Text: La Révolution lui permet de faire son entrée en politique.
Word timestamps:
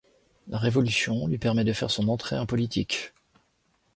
La 0.47 0.57
Révolution 0.57 1.27
lui 1.27 1.37
permet 1.37 1.63
de 1.63 1.73
faire 1.73 1.91
son 1.91 2.07
entrée 2.07 2.35
en 2.39 2.47
politique. 2.47 3.13